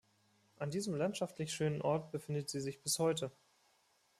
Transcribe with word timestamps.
An 0.57 0.71
diesem 0.71 0.95
landschaftlich 0.95 1.53
schönen 1.53 1.83
Ort 1.83 2.11
befindet 2.11 2.49
sie 2.49 2.59
sich 2.59 2.81
bis 2.81 2.97
heute. 2.97 3.31